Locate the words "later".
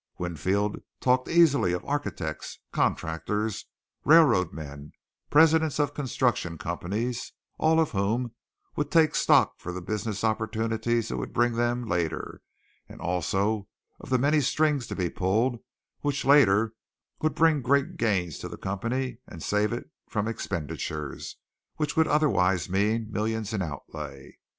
11.85-12.41, 16.25-16.73